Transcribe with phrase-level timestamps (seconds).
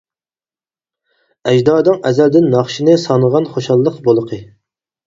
[1.51, 4.47] ئەجدادىڭ ئەزەلدىن ناخشىنى سانىغان خۇشاللىق بۇلىقى.